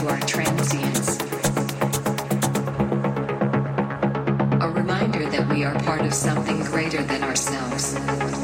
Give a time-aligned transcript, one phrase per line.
[0.00, 1.18] to our transience.
[4.62, 8.39] A reminder that we are part of something greater than ourselves.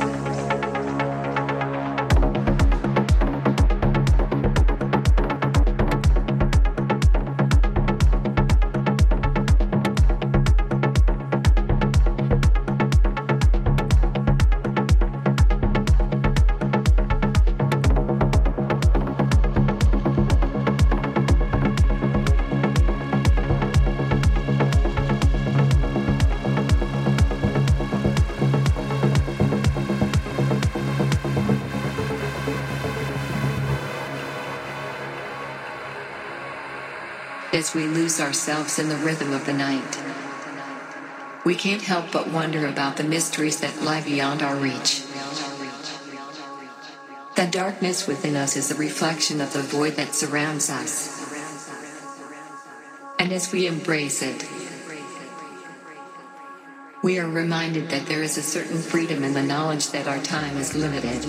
[37.66, 39.98] As we lose ourselves in the rhythm of the night.
[41.44, 45.02] We can't help but wonder about the mysteries that lie beyond our reach.
[47.34, 51.34] The darkness within us is a reflection of the void that surrounds us.
[53.18, 54.46] And as we embrace it,
[57.02, 60.56] we are reminded that there is a certain freedom in the knowledge that our time
[60.56, 61.26] is limited.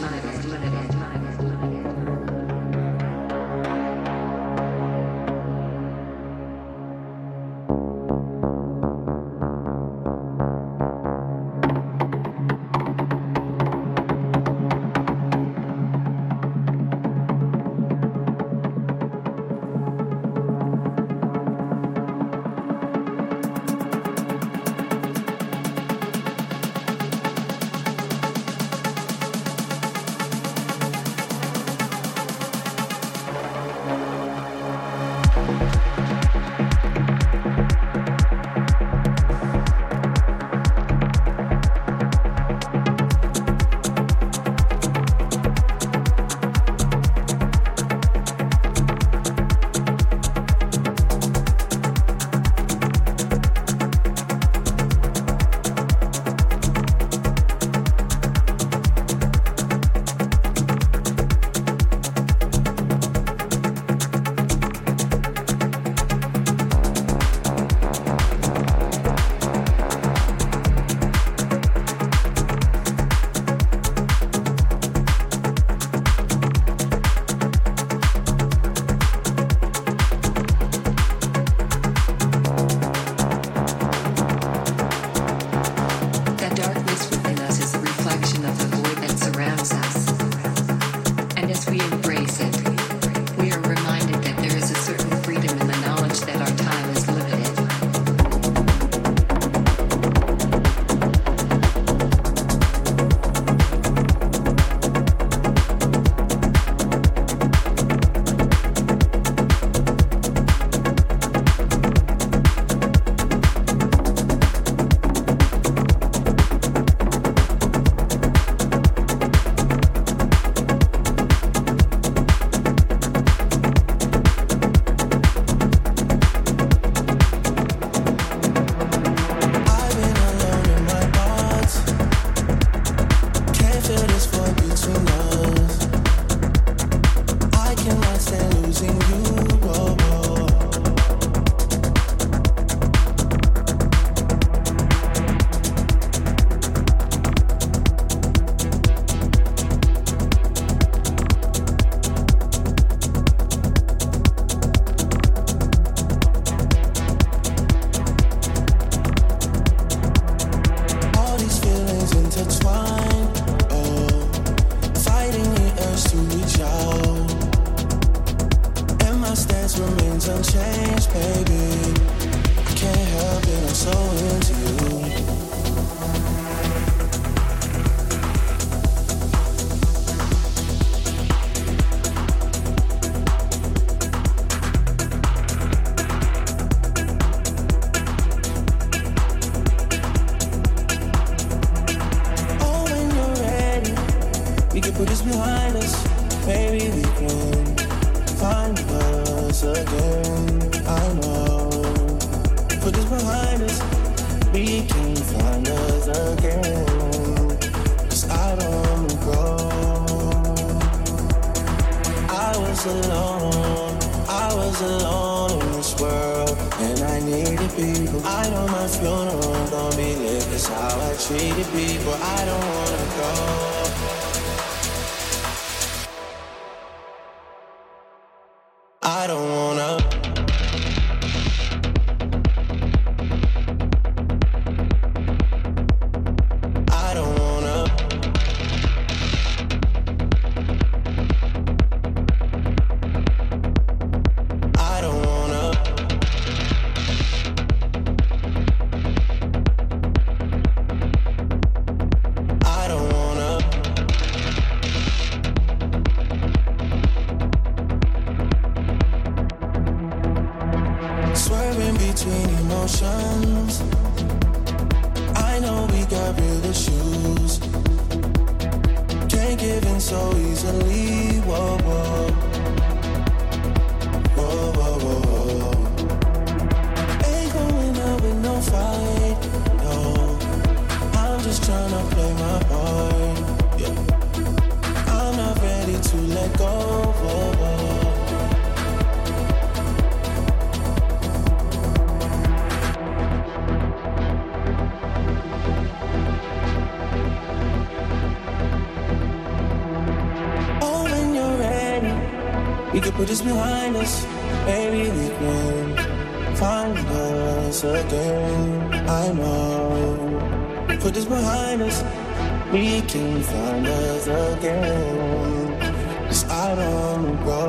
[314.38, 315.80] again.
[316.28, 317.62] Cause I don't go.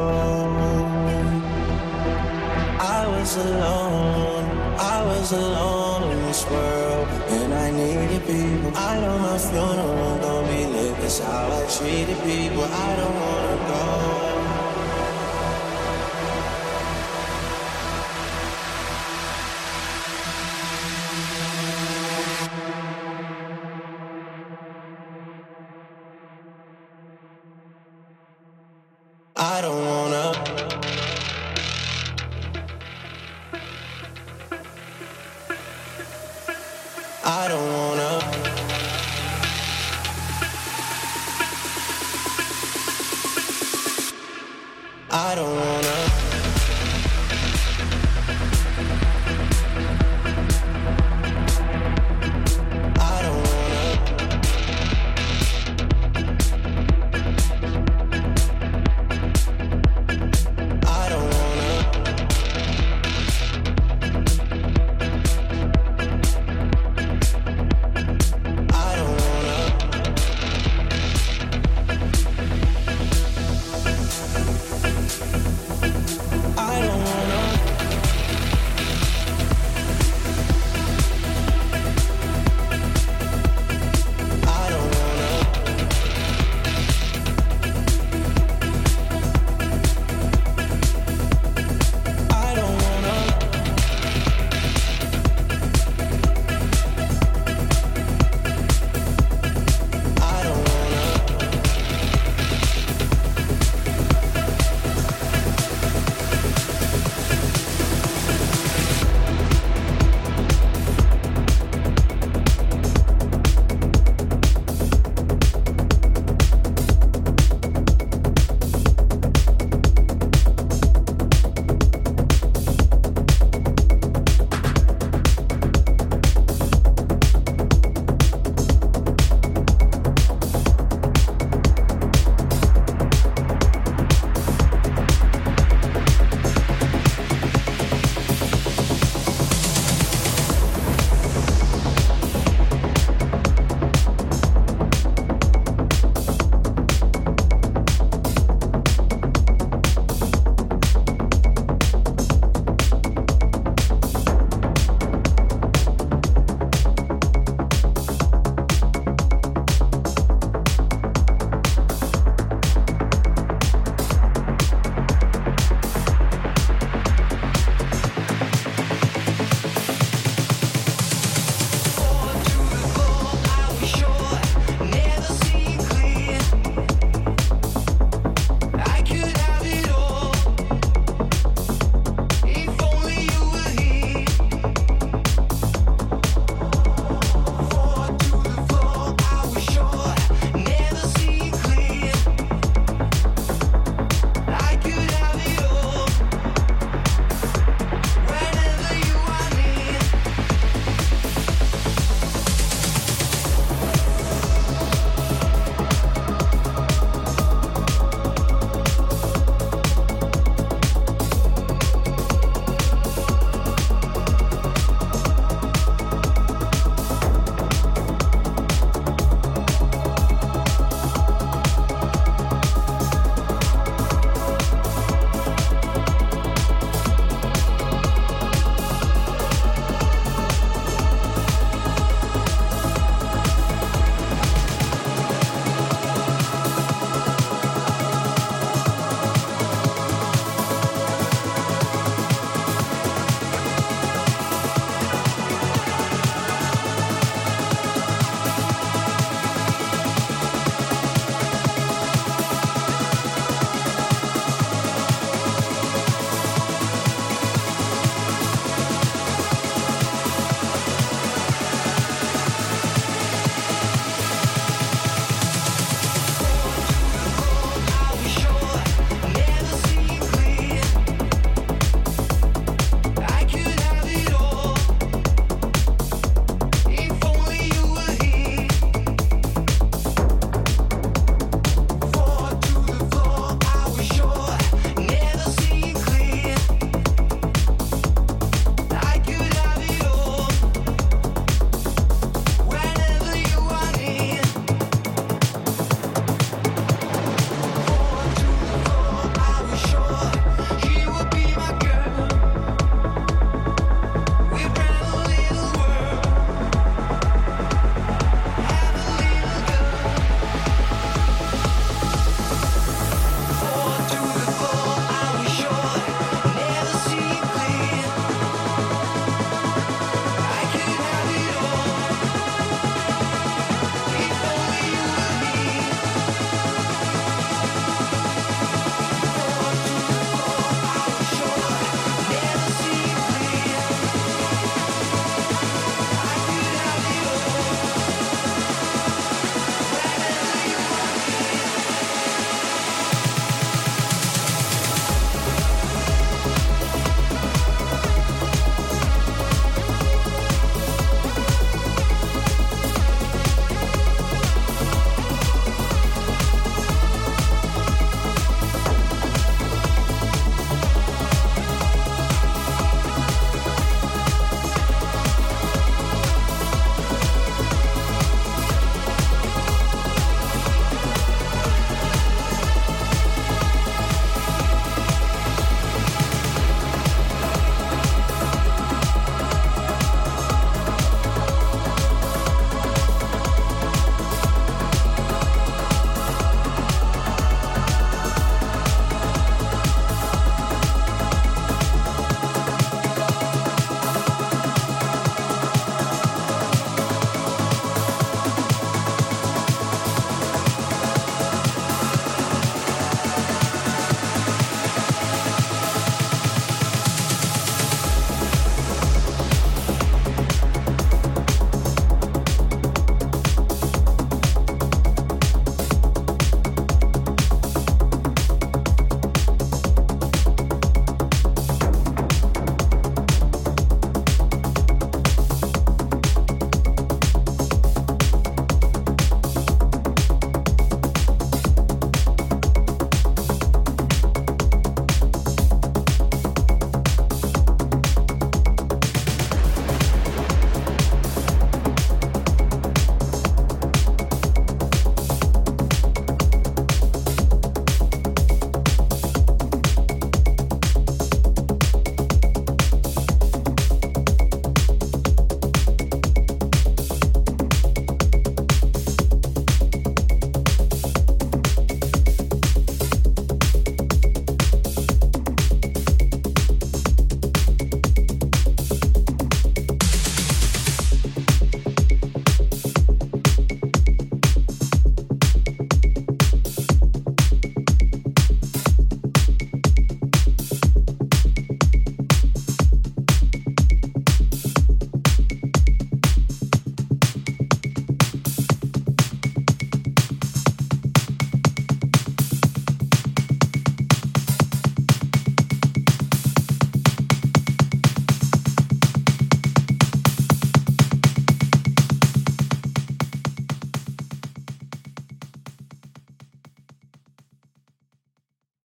[2.81, 4.45] I was alone,
[4.79, 7.09] I was alone in this world.
[7.37, 8.73] And I needed people.
[8.77, 11.05] I don't know my funeral don't be lit.
[11.05, 12.64] It's how I treated people.
[12.64, 13.58] I don't wanna